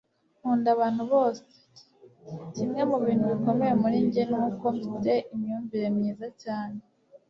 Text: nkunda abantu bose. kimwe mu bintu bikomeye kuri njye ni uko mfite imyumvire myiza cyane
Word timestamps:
nkunda 0.39 0.69
abantu 0.75 1.01
bose. 1.11 1.43
kimwe 2.55 2.81
mu 2.89 2.97
bintu 3.05 3.25
bikomeye 3.33 3.73
kuri 3.81 3.97
njye 4.05 4.23
ni 4.31 4.37
uko 4.47 4.65
mfite 4.77 5.13
imyumvire 5.33 5.87
myiza 5.95 6.27
cyane 6.43 6.79